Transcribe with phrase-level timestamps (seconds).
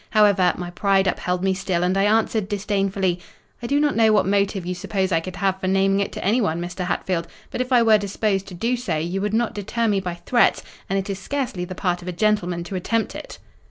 [0.09, 3.19] However, my pride upheld me still, and I answered disdainfully;
[3.61, 6.25] 'I do not know what motive you suppose I could have for naming it to
[6.25, 6.85] anyone, Mr.
[6.85, 10.15] Hatfield; but if I were disposed to do so, you would not deter me by
[10.15, 13.37] threats; and it is scarcely the part of a gentleman to attempt it.